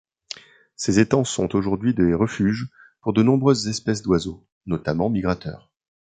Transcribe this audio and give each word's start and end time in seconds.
Ces 0.75 0.99
étangs 0.99 1.23
sont 1.25 1.55
aujourd'hui 1.55 1.93
des 1.93 2.15
refuges 2.15 2.71
pour 3.01 3.13
de 3.13 3.21
nombreuses 3.21 3.67
espèces 3.67 4.01
d'oiseaux, 4.01 4.43
notamment 4.65 5.11
migrateurs. 5.11 5.69